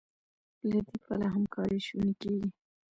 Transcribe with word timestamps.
له 0.69 0.77
دې 0.87 0.95
پله 1.05 1.25
همکاري 1.35 1.79
شونې 1.87 2.13
کېږي. 2.21 2.49